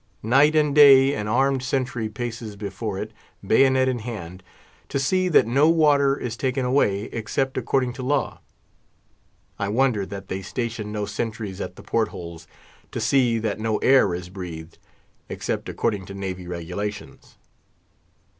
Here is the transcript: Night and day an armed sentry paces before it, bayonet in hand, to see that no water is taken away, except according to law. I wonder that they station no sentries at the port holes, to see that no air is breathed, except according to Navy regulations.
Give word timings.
Night 0.23 0.55
and 0.55 0.73
day 0.73 1.13
an 1.13 1.27
armed 1.27 1.61
sentry 1.61 2.09
paces 2.09 2.55
before 2.55 2.97
it, 2.97 3.11
bayonet 3.45 3.87
in 3.87 3.99
hand, 3.99 4.41
to 4.89 4.97
see 4.97 5.27
that 5.27 5.45
no 5.45 5.69
water 5.69 6.17
is 6.17 6.35
taken 6.35 6.65
away, 6.65 7.03
except 7.13 7.55
according 7.55 7.93
to 7.93 8.01
law. 8.01 8.39
I 9.59 9.67
wonder 9.67 10.03
that 10.07 10.27
they 10.27 10.41
station 10.41 10.91
no 10.91 11.05
sentries 11.05 11.61
at 11.61 11.75
the 11.75 11.83
port 11.83 12.07
holes, 12.07 12.47
to 12.89 12.99
see 12.99 13.37
that 13.37 13.59
no 13.59 13.77
air 13.77 14.15
is 14.15 14.29
breathed, 14.29 14.79
except 15.29 15.69
according 15.69 16.07
to 16.07 16.15
Navy 16.15 16.47
regulations. 16.47 17.37